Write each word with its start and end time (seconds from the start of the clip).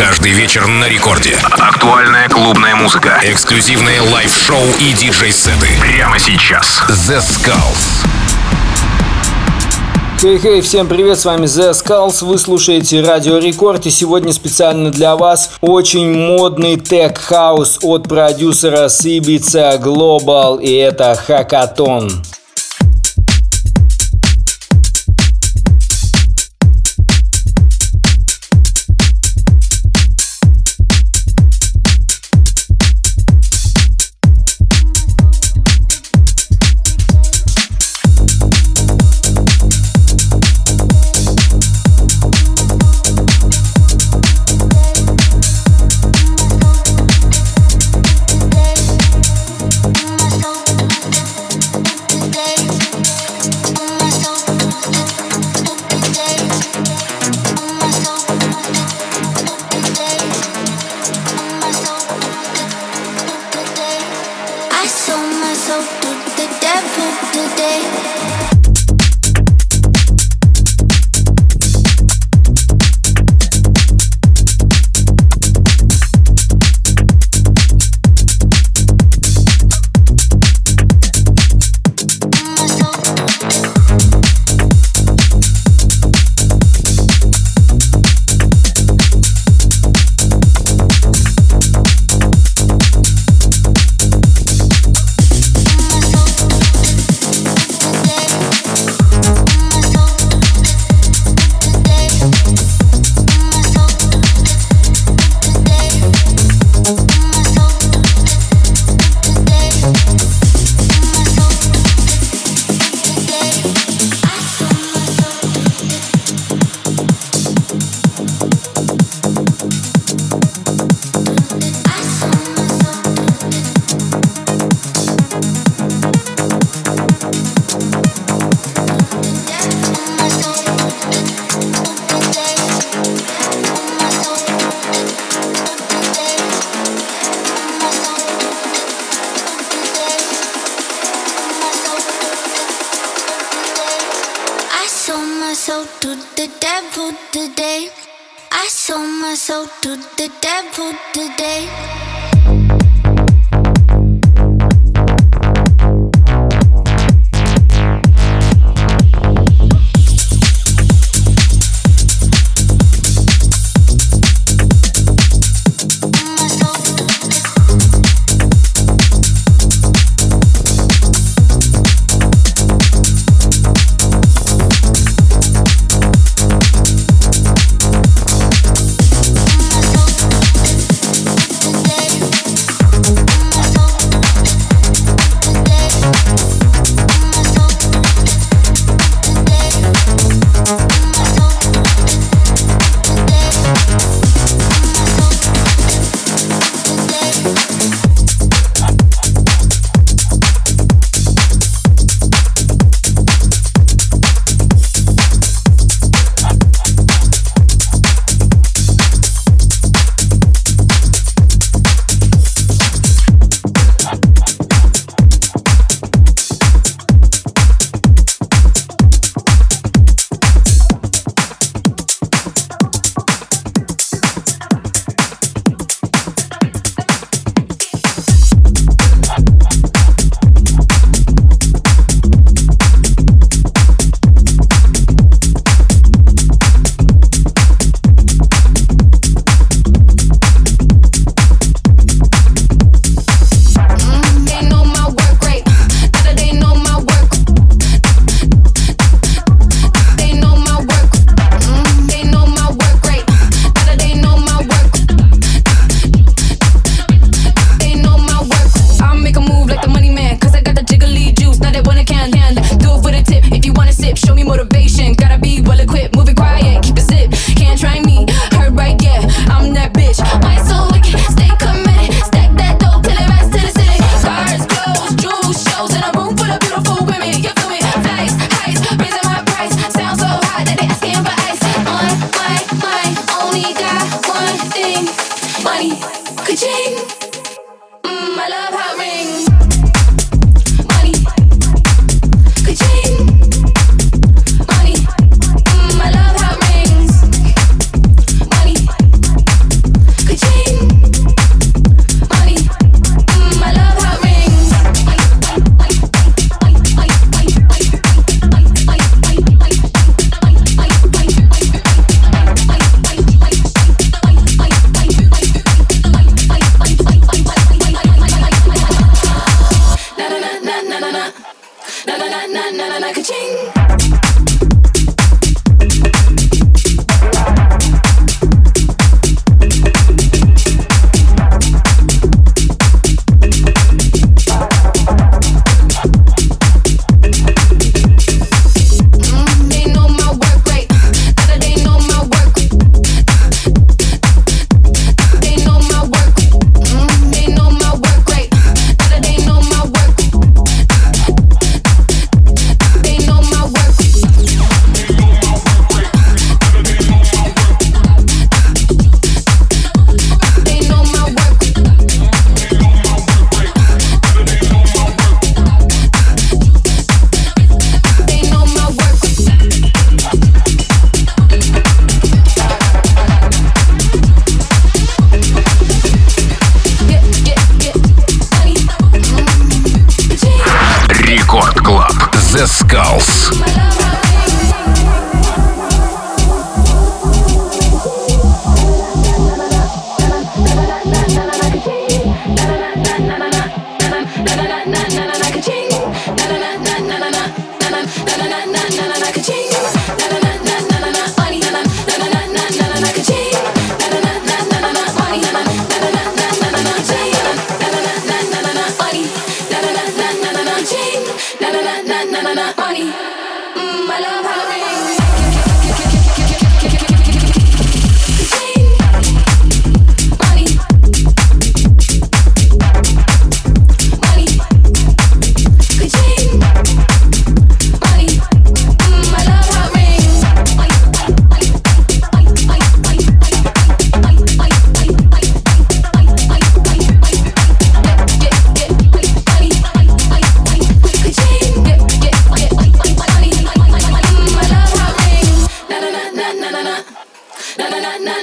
Каждый 0.00 0.32
вечер 0.32 0.66
на 0.66 0.88
рекорде. 0.88 1.36
Актуальная 1.58 2.26
клубная 2.30 2.74
музыка. 2.74 3.20
Эксклюзивные 3.22 4.00
live-шоу 4.00 4.56
и 4.78 4.94
DJ-сеты. 4.94 5.68
Прямо 5.78 6.18
сейчас. 6.18 6.82
The 6.88 7.18
Skulls. 7.18 8.06
Хей-хей, 10.18 10.62
всем 10.62 10.88
привет, 10.88 11.18
с 11.18 11.26
вами 11.26 11.44
The 11.44 11.72
Skulls, 11.72 12.24
вы 12.24 12.38
слушаете 12.38 13.02
Радио 13.02 13.36
Рекорд 13.36 13.84
и 13.84 13.90
сегодня 13.90 14.32
специально 14.32 14.90
для 14.90 15.16
вас 15.16 15.52
очень 15.60 16.10
модный 16.14 16.76
tech 16.76 17.22
house 17.22 17.80
от 17.82 18.08
продюсера 18.08 18.88
с 18.88 19.01
Ибица 19.01 19.78
Global 19.82 20.62
и 20.62 20.74
это 20.76 21.14
Хакатон. 21.14 22.10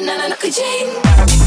na 0.07 0.15
na 0.17 0.27
na 0.31 0.35
ka 0.39 1.46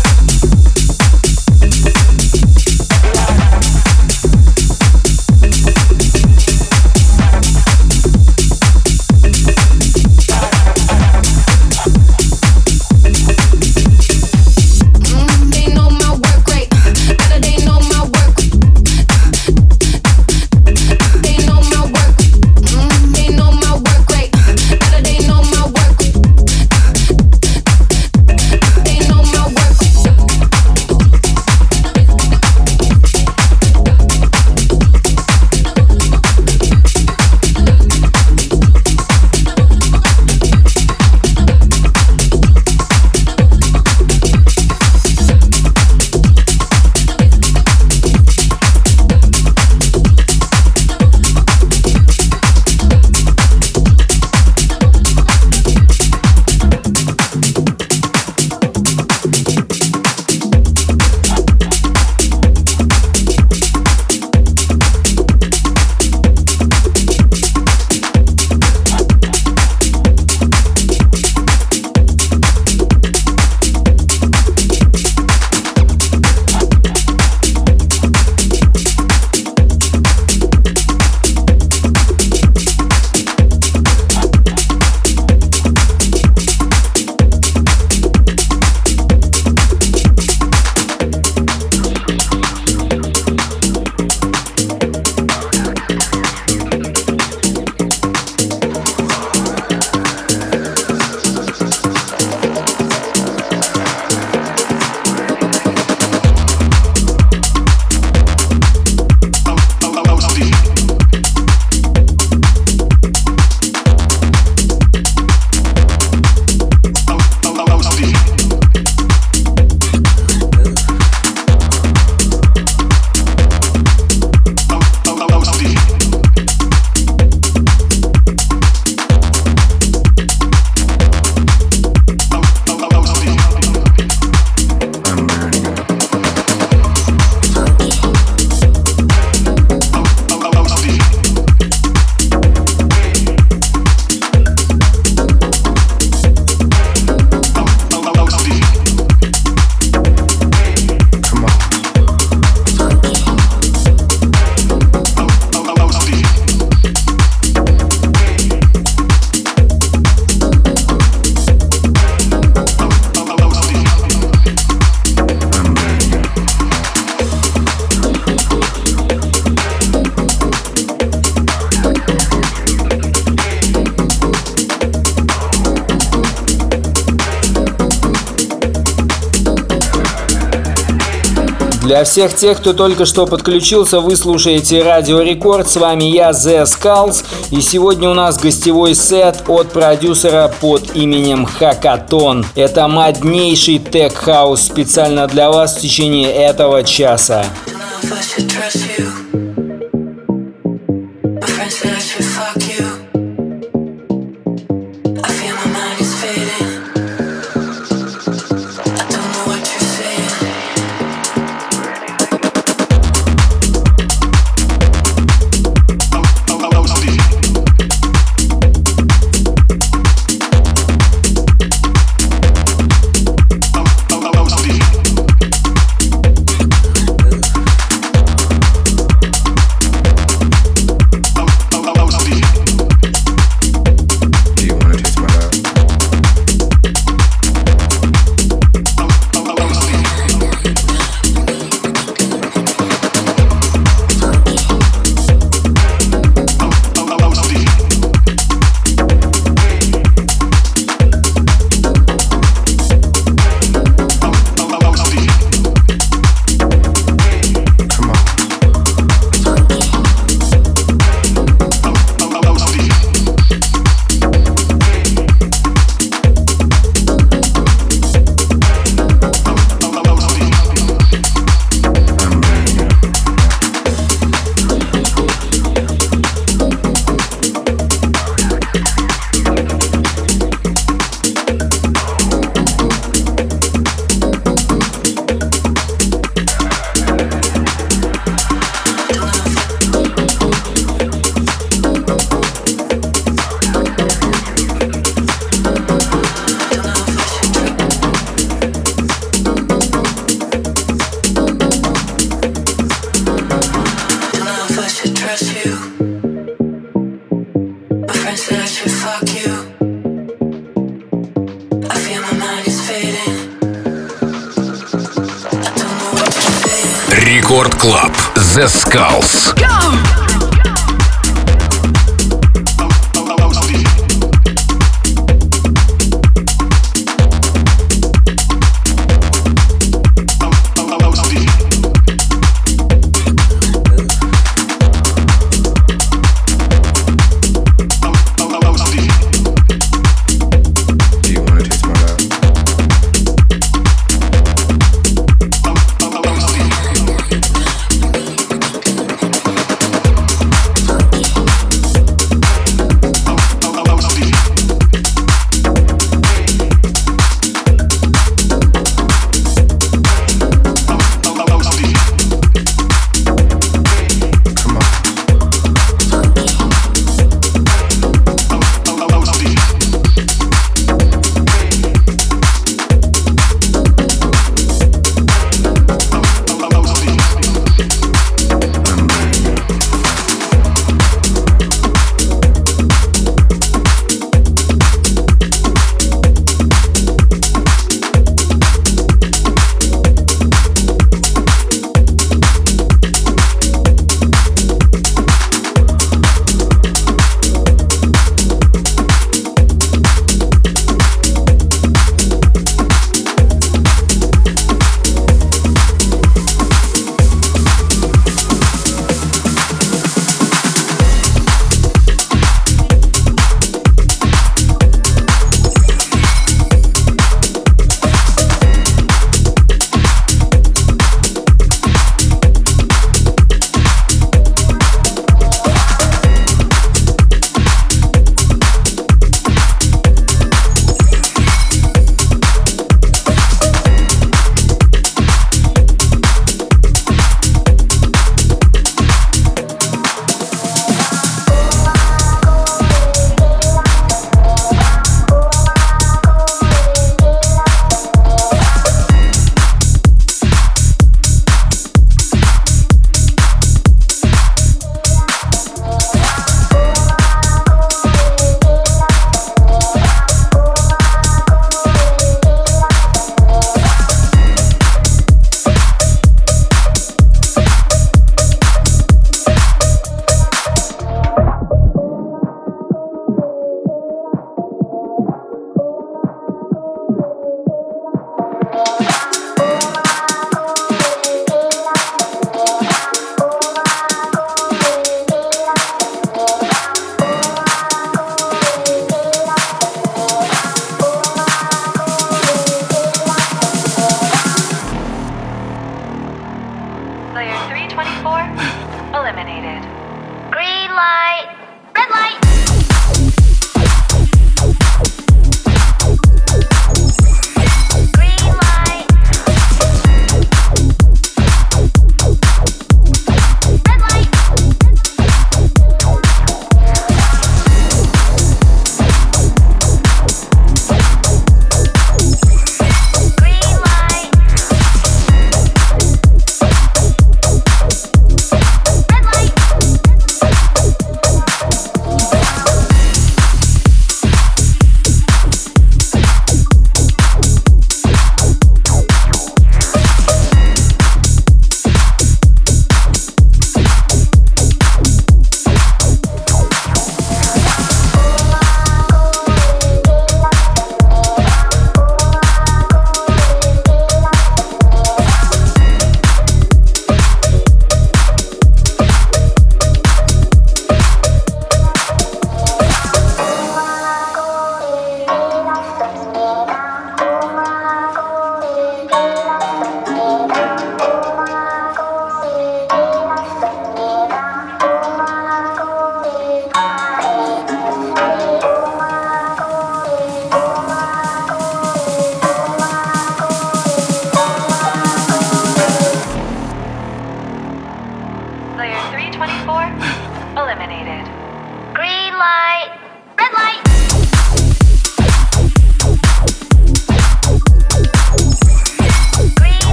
Для 182.00 182.06
всех 182.06 182.34
тех, 182.34 182.56
кто 182.56 182.72
только 182.72 183.04
что 183.04 183.26
подключился, 183.26 184.00
вы 184.00 184.16
слушаете 184.16 184.82
Радио 184.82 185.20
Рекорд. 185.20 185.68
С 185.68 185.76
вами 185.76 186.04
я, 186.04 186.30
The 186.30 186.62
Skulls. 186.62 187.26
И 187.50 187.60
сегодня 187.60 188.08
у 188.08 188.14
нас 188.14 188.38
гостевой 188.38 188.94
сет 188.94 189.42
от 189.48 189.68
продюсера 189.68 190.50
под 190.62 190.96
именем 190.96 191.44
Хакатон. 191.44 192.46
Это 192.54 192.88
моднейший 192.88 193.80
тег-хаус 193.80 194.62
специально 194.62 195.26
для 195.26 195.50
вас 195.50 195.76
в 195.76 195.80
течение 195.82 196.32
этого 196.32 196.84
часа. 196.84 197.44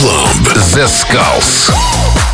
Club 0.00 0.56
Zescals. 0.56 2.29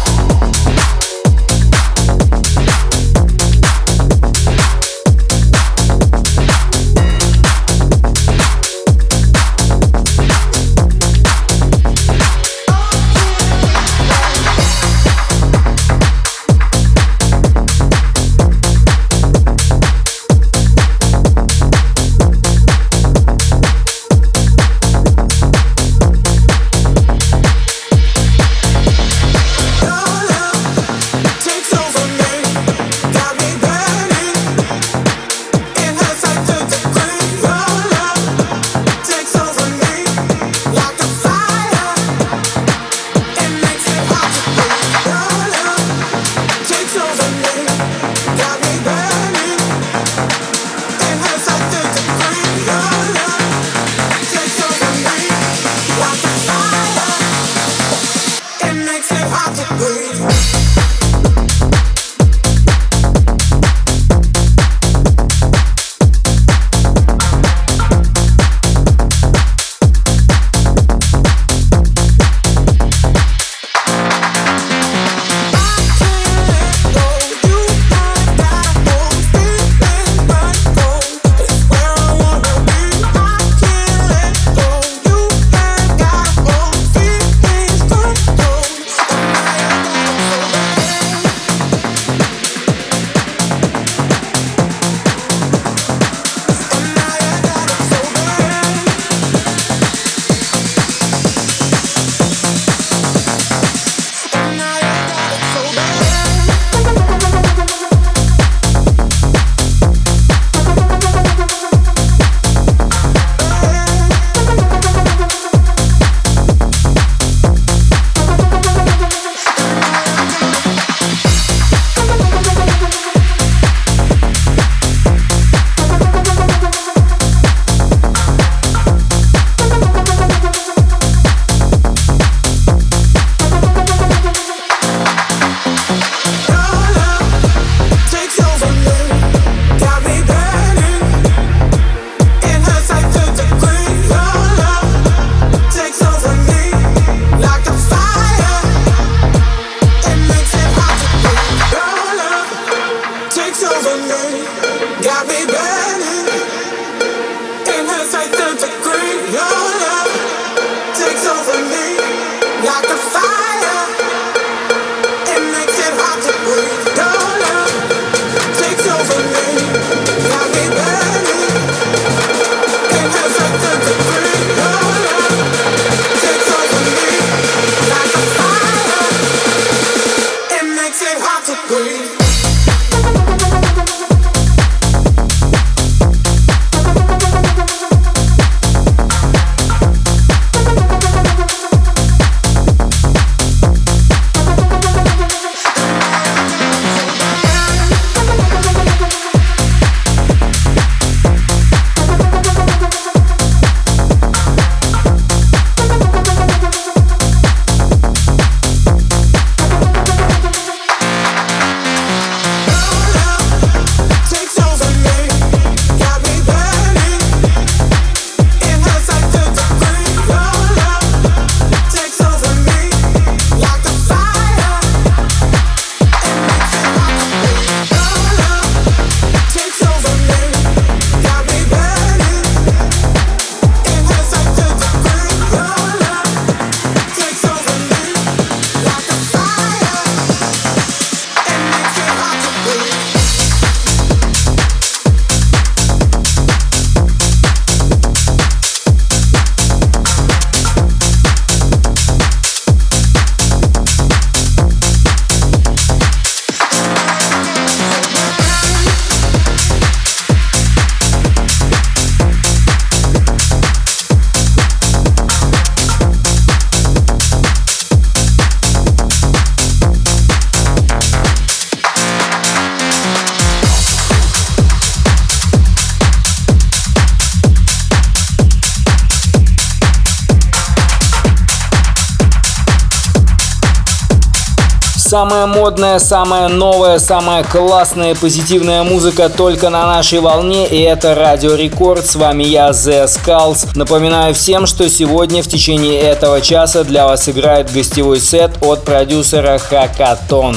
Самая 285.16 285.46
модная, 285.46 285.98
самая 285.98 286.48
новая, 286.48 286.98
самая 286.98 287.42
классная, 287.42 288.14
позитивная 288.14 288.82
музыка 288.82 289.30
только 289.30 289.70
на 289.70 289.86
нашей 289.86 290.20
волне, 290.20 290.68
и 290.68 290.78
это 290.82 291.14
Радио 291.14 291.54
Рекорд. 291.54 292.04
С 292.04 292.16
вами 292.16 292.44
я, 292.44 292.68
The 292.68 293.06
Skulls. 293.06 293.66
Напоминаю 293.74 294.34
всем, 294.34 294.66
что 294.66 294.86
сегодня 294.90 295.42
в 295.42 295.48
течение 295.48 296.02
этого 296.02 296.42
часа 296.42 296.84
для 296.84 297.06
вас 297.06 297.30
играет 297.30 297.72
гостевой 297.72 298.20
сет 298.20 298.58
от 298.60 298.84
продюсера 298.84 299.56
Хакатон. 299.56 300.54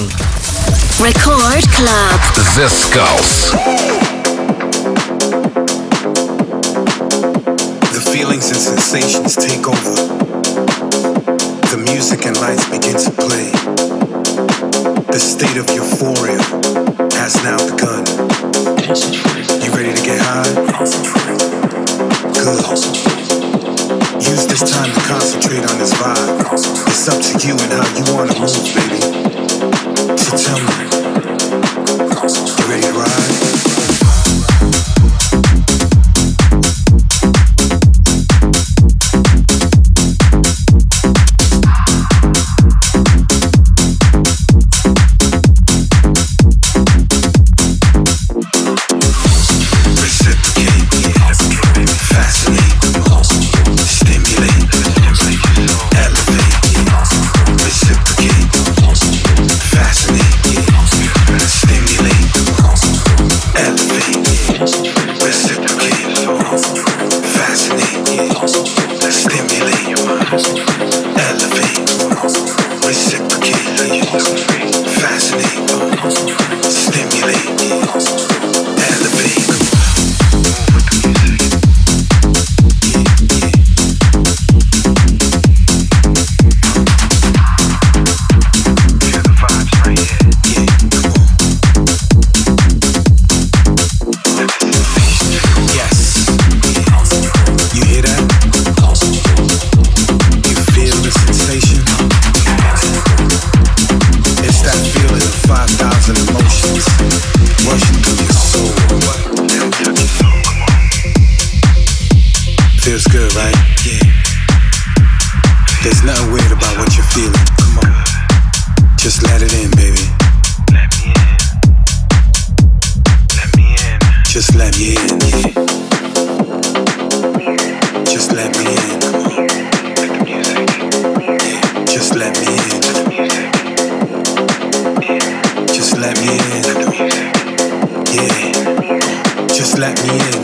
Record 1.00 1.64
Club. 1.78 2.20
The 2.58 2.68
Skulls. 2.68 3.54
The 7.94 8.02
feelings 8.12 8.52
and 8.52 8.60
sensations 8.60 9.38
take 9.38 9.66
over. 9.70 9.96
The 11.72 11.78
music 11.78 12.26
and 12.26 12.36
lights 12.42 12.68
begin 12.70 12.98
to 12.98 13.12
play. 13.12 13.49
The 15.20 15.26
state 15.26 15.58
of 15.58 15.70
euphoria 15.76 16.40
has 17.20 17.36
now 17.44 17.60
begun. 17.60 18.08
You 19.60 19.70
ready 19.76 19.92
to 19.94 20.02
get 20.02 20.16
high? 20.24 20.48
Good. 22.40 22.64
Use 24.16 24.48
this 24.48 24.64
time 24.72 24.94
to 24.94 25.02
concentrate 25.02 25.70
on 25.70 25.78
this 25.78 25.92
vibe. 25.96 26.40
It's 26.88 27.10
up 27.10 27.20
to 27.20 27.34
you 27.46 27.52
and 27.52 27.74
how 27.74 27.84
you 28.00 28.06
wanna 28.16 28.40
move, 28.40 28.64
baby. 28.74 29.02
So 30.16 30.38
tell 30.38 30.60
me, 30.64 30.88
you 32.56 32.64
ready 32.72 32.88
to 32.88 32.94
ride? 32.94 33.29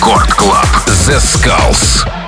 Рекорд 0.00 0.32
Клаб. 0.32 0.66
The 1.06 1.20
Skulls. 1.20 2.19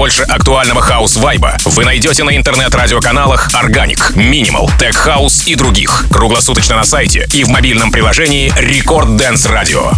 Больше 0.00 0.22
актуального 0.22 0.80
хаус-вайба 0.80 1.58
вы 1.66 1.84
найдете 1.84 2.24
на 2.24 2.34
интернет-радиоканалах 2.34 3.50
Organic, 3.52 4.14
Minimal, 4.14 4.70
Tech 4.78 4.96
House 5.06 5.44
и 5.44 5.54
других. 5.54 6.06
Круглосуточно 6.10 6.76
на 6.76 6.84
сайте 6.84 7.28
и 7.34 7.44
в 7.44 7.48
мобильном 7.50 7.92
приложении 7.92 8.50
Record 8.56 9.18
Dance 9.18 9.46
Radio. 9.52 9.94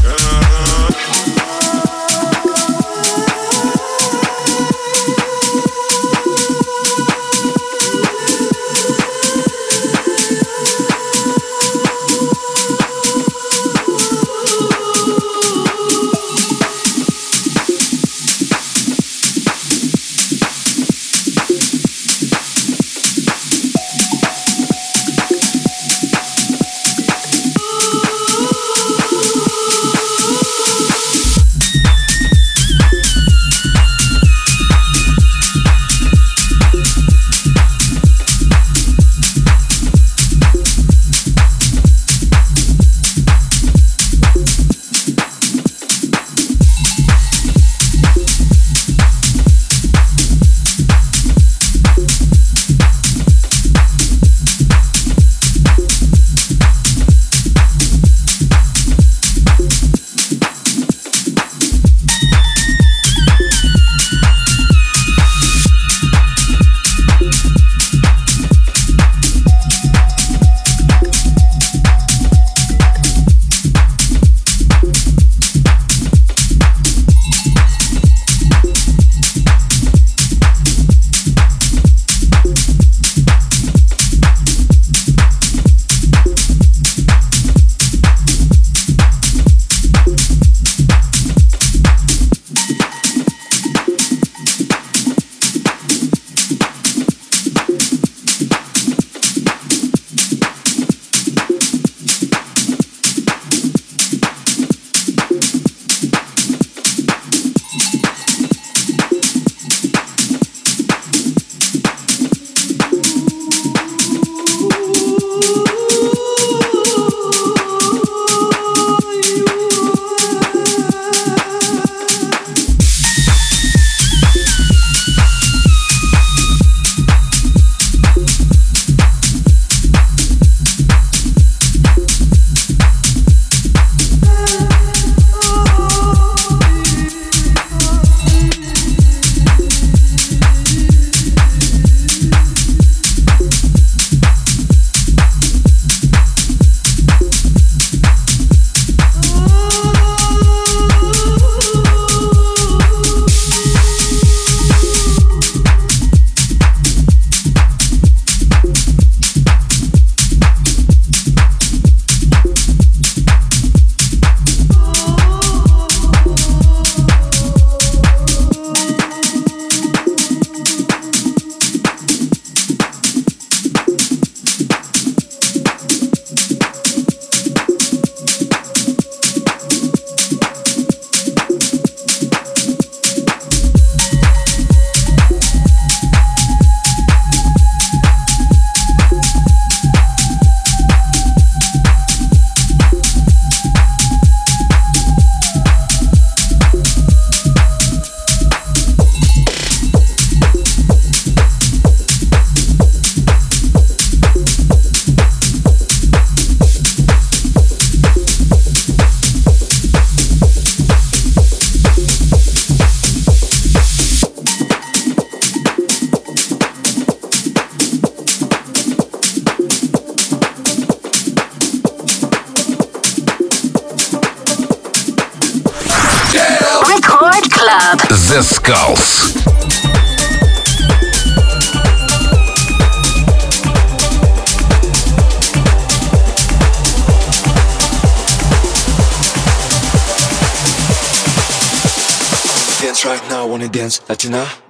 지나? 244.22 244.61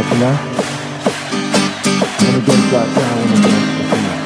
dance 0.00 0.12
right 0.12 0.20
now, 0.20 0.36
wanna 2.24 2.40
dance 2.46 2.72
opener. 2.72 4.16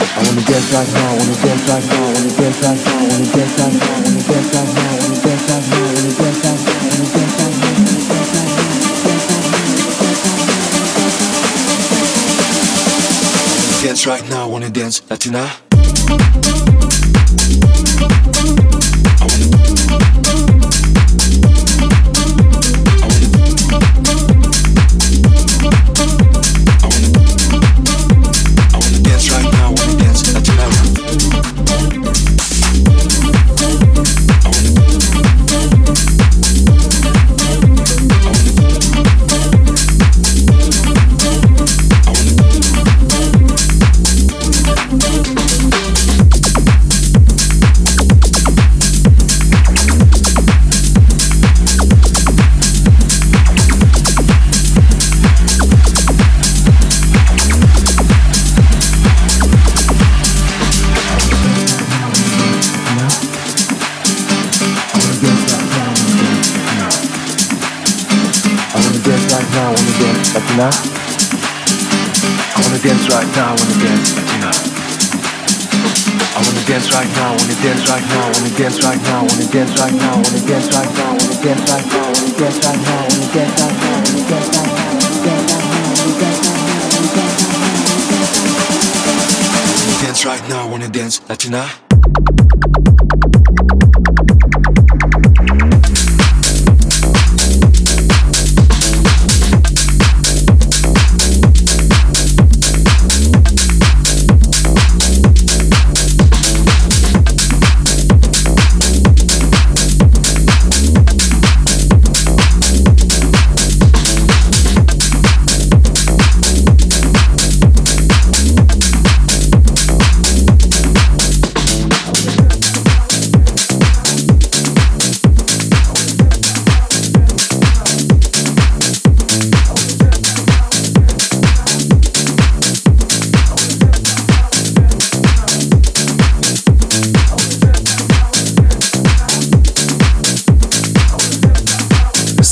I 0.00 0.22
wanna 0.26 0.42
dance 0.42 0.70
right 0.72 0.90
now, 0.92 1.10
wanna 1.18 1.34
dance 1.34 1.64
right 1.68 1.84
now, 1.86 2.02
wanna 2.02 2.32
dance 2.34 2.62
right 2.62 2.78
now, 2.84 2.98
wanna 3.08 3.26
dance 3.32 3.58
right 3.58 3.74
now, 3.74 3.94
wanna 3.98 4.22
dance 4.26 4.54
right 4.54 4.70
now, 4.74 4.90
wanna 4.98 5.22
dance 5.22 5.46
right 5.48 5.62
now, 5.62 5.82
wanna 5.84 6.12
dance 6.18 6.42
right 6.42 6.56
now, 6.58 6.74
wanna 6.82 7.06
dance 7.14 7.36
right 7.38 8.32
now. 8.34 8.58
Dance 13.82 14.02
right 14.06 14.28
now, 14.28 14.48
wanna 14.48 14.70
dance 14.70 15.02
Latina? 15.08 16.67
know? 70.58 70.70
I 72.50 72.58
wanna 72.58 72.82
dance 72.82 73.06
right 73.14 73.30
now, 73.38 73.54
wanna 73.54 73.78
dance, 73.78 74.10
you. 74.42 74.58
I 76.34 76.38
wanna 76.42 76.64
dance 76.66 76.90
right 76.90 77.06
now, 77.14 77.30
wanna 77.38 77.54
dance 77.62 77.86
right 77.86 78.02
now, 78.10 78.26
wanna 78.34 78.50
dance 78.58 78.82
right 78.82 78.98
now, 79.06 79.22
wanna 79.22 79.46
dance 79.54 79.78
right 79.78 79.94
now, 79.94 80.18
wanna 80.18 80.42
dance 80.50 80.66
right 80.74 80.90
now, 80.98 81.14
wanna 81.14 81.38
dance 81.38 81.62
right 81.70 81.86
now, 81.86 82.10
wanna 82.10 82.34
dance 82.34 82.58
right 82.58 82.74
now, 82.82 82.98
wanna 82.98 83.30
dance 83.30 83.54
right 83.54 83.78
now, 83.78 84.02
wanna 84.02 84.02
dance 84.02 84.02
right 84.02 84.02
now, 84.02 84.02
wanna 84.02 84.26
dance 84.26 84.42
right 84.42 84.58
now, 84.58 84.74
dance 85.08 85.54
right 85.54 86.42
now, 86.42 86.66
wanna 89.86 90.02
dance 90.02 90.24
right 90.26 90.42
right 90.48 90.66
wanna 90.66 90.88
dance 90.88 91.20
Latina. 91.28 91.87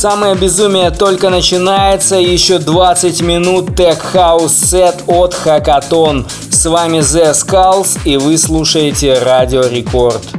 Самое 0.09 0.37
безумие 0.37 0.93
только 0.93 1.31
начинается, 1.31 2.15
еще 2.15 2.61
20 2.61 3.23
минут 3.23 3.71
tech 3.71 3.99
house 3.99 4.53
сет 4.53 5.03
от 5.09 5.35
Хакатон. 5.35 6.29
С 6.49 6.65
вами 6.67 6.99
The 6.99 7.33
Skulls 7.33 7.99
и 8.05 8.17
вы 8.17 8.39
слушаете 8.39 9.19
Радио 9.19 9.63
Рекорд. 9.63 10.36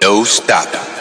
No 0.00 0.24
stop. 0.24 0.97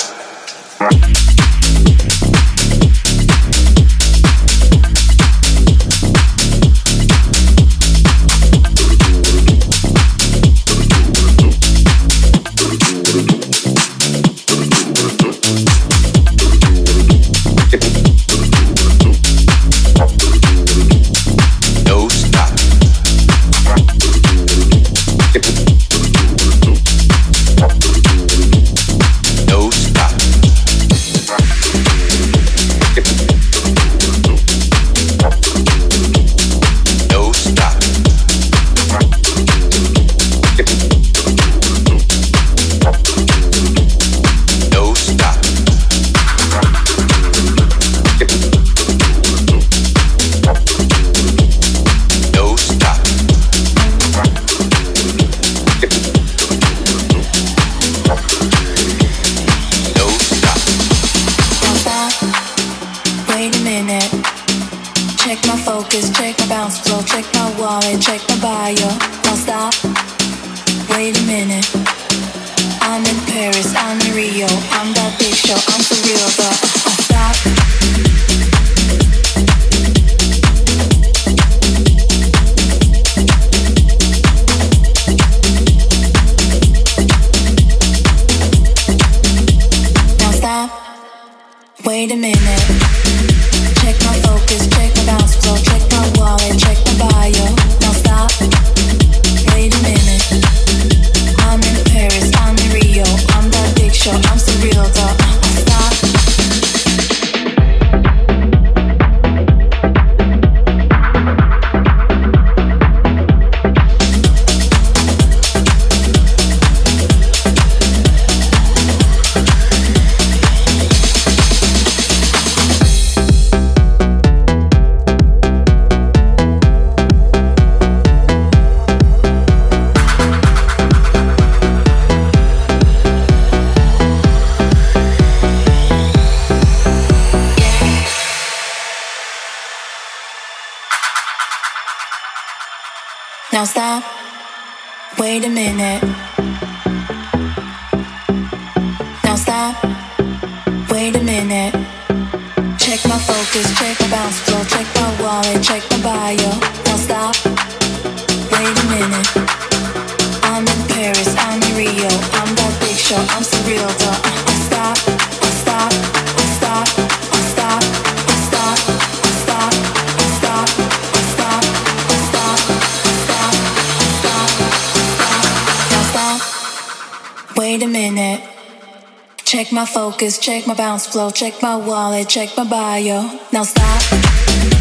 my 179.77 179.85
focus, 179.85 180.39
check 180.39 180.65
my 180.65 180.73
bounce 180.73 181.05
flow, 181.05 181.29
check 181.29 181.61
my 181.61 181.75
wallet, 181.75 182.27
check 182.27 182.49
my 182.57 182.63
bio. 182.63 183.29
Now 183.53 183.61
stop. 183.61 184.76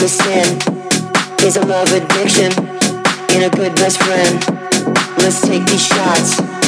Christmas 0.00 0.24
sin 0.24 1.46
is 1.46 1.56
a 1.56 1.66
love 1.66 1.92
addiction 1.92 2.50
in 3.36 3.42
a 3.42 3.50
good 3.50 3.74
best 3.74 4.02
friend. 4.02 4.42
Let's 5.18 5.42
take 5.42 5.66
these 5.66 5.86
shots. 5.86 6.59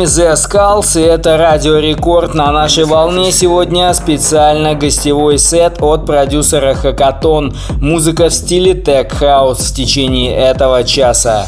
вами 0.00 0.04
The 0.04 0.34
Skulls 0.34 0.98
и 0.98 1.02
это 1.02 1.36
Радио 1.36 1.78
Рекорд 1.78 2.34
на 2.34 2.50
нашей 2.52 2.84
волне 2.84 3.32
сегодня 3.32 3.92
специально 3.92 4.74
гостевой 4.74 5.38
сет 5.38 5.82
от 5.82 6.06
продюсера 6.06 6.74
Хакатон. 6.74 7.54
Музыка 7.80 8.28
в 8.28 8.34
стиле 8.34 8.72
Tech 8.72 9.10
House 9.20 9.62
в 9.62 9.74
течение 9.74 10.34
этого 10.34 10.84
часа. 10.84 11.46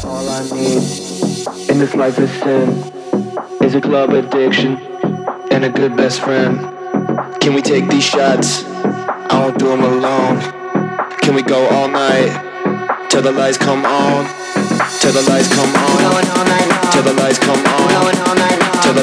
Can? 7.39 7.57
I 9.29 9.39
won't 9.39 9.57
do 9.57 9.65
them 9.67 9.83
alone. 9.83 10.39
Can? 13.63 14.42
till 15.03 15.11
the 15.11 15.29
lights 15.29 15.49
come 15.49 15.67
on, 15.75 16.23
till 16.93 17.03
the 17.03 17.13
lights 17.19 17.37
come 17.39 17.59
on, 17.59 18.13
till 18.83 18.93
the 18.93 19.02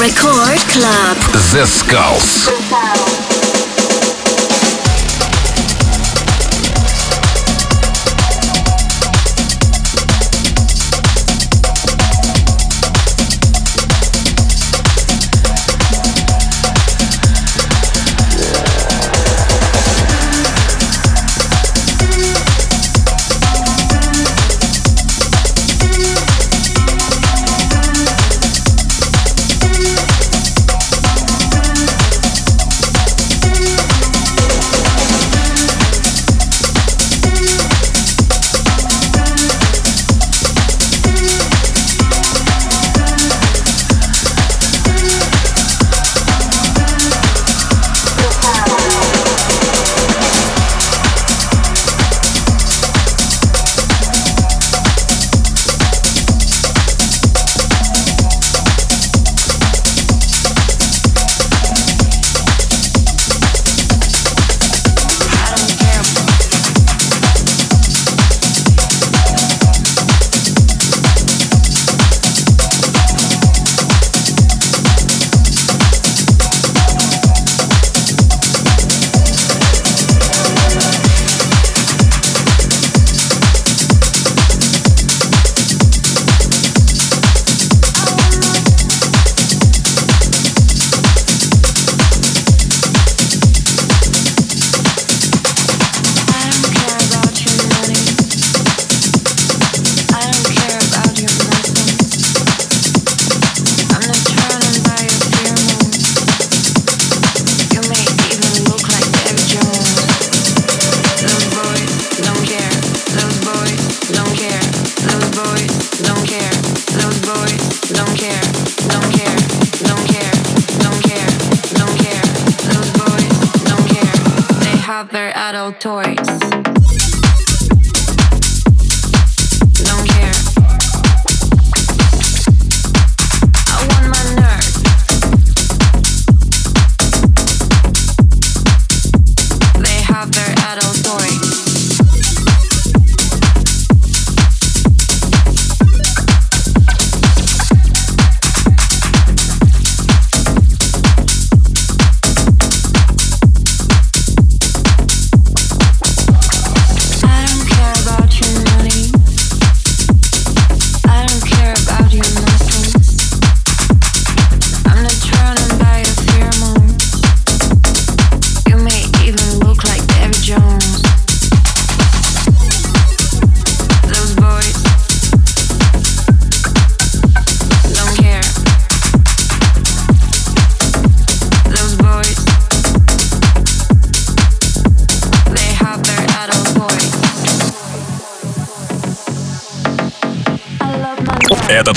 Record 0.00 0.60
Club. 0.70 1.16
The 1.32 1.40
Skulls. 1.66 3.07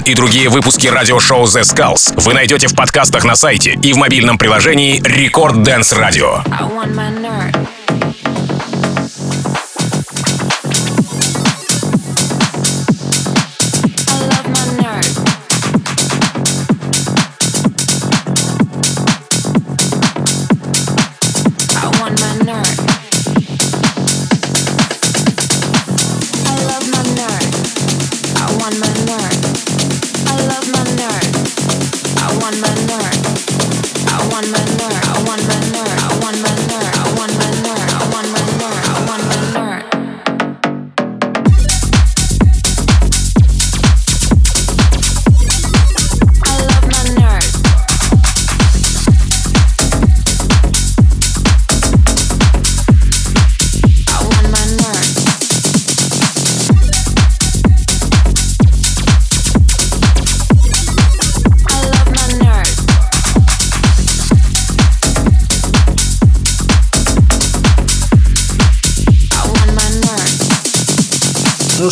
И 0.05 0.15
другие 0.15 0.49
выпуски 0.49 0.87
радиошоу 0.87 1.43
The 1.43 1.61
Skulls 1.61 2.13
вы 2.21 2.33
найдете 2.33 2.67
в 2.67 2.75
подкастах 2.75 3.23
на 3.23 3.35
сайте 3.35 3.77
и 3.83 3.93
в 3.93 3.97
мобильном 3.97 4.37
приложении 4.37 5.01
Record 5.01 5.63
Dance 5.63 5.93
Radio. 5.93 6.41
I 6.51 6.63
want 6.67 6.93
my 6.95 7.11
nerve, 7.11 7.60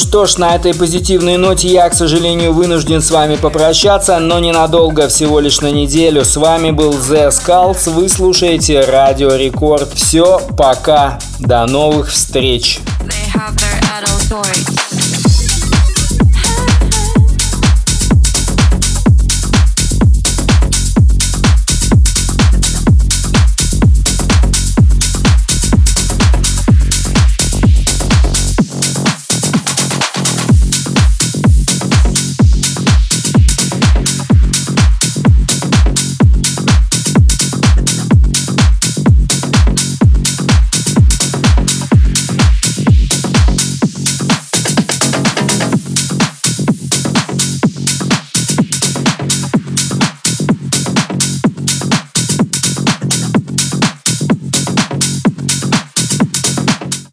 что 0.10 0.26
ж, 0.26 0.38
на 0.38 0.56
этой 0.56 0.74
позитивной 0.74 1.38
ноте 1.38 1.68
я, 1.68 1.88
к 1.88 1.94
сожалению, 1.94 2.52
вынужден 2.52 3.00
с 3.00 3.12
вами 3.12 3.36
попрощаться, 3.36 4.18
но 4.18 4.40
ненадолго, 4.40 5.08
всего 5.08 5.40
лишь 5.40 5.62
на 5.62 5.70
неделю. 5.70 6.26
С 6.26 6.36
вами 6.36 6.72
был 6.72 6.94
The 6.94 7.30
Skulls, 7.30 7.92
вы 7.92 8.10
слушаете 8.10 8.82
Радио 8.82 9.36
Рекорд. 9.36 9.94
Все, 9.94 10.42
пока, 10.58 11.20
до 11.38 11.68
новых 11.68 12.10
встреч. 12.10 12.80
They 13.06 13.32
have 13.36 13.56
their 13.56 13.90